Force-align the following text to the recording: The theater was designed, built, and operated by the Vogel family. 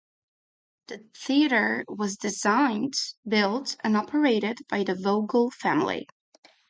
The 0.87 1.07
theater 1.15 1.85
was 1.87 2.17
designed, 2.17 2.95
built, 3.27 3.75
and 3.83 3.95
operated 3.95 4.57
by 4.67 4.83
the 4.83 4.95
Vogel 4.95 5.51
family. 5.51 6.07